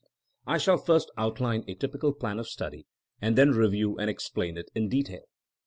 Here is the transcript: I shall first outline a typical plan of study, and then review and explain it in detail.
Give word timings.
I 0.47 0.57
shall 0.57 0.79
first 0.79 1.11
outline 1.15 1.63
a 1.67 1.75
typical 1.75 2.11
plan 2.11 2.39
of 2.39 2.47
study, 2.47 2.87
and 3.21 3.37
then 3.37 3.51
review 3.51 3.99
and 3.99 4.09
explain 4.09 4.57
it 4.57 4.71
in 4.73 4.89
detail. 4.89 5.27